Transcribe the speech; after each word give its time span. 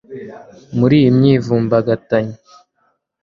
Muri 0.77 0.95
iyi 0.99 1.09
myivumbagatanyo 1.17 2.35